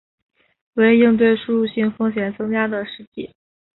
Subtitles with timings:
[0.73, 3.35] 为应对输入性风险增加的实际